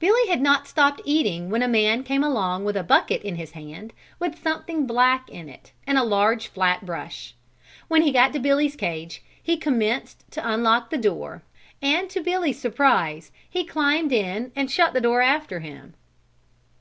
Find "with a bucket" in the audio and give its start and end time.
2.64-3.22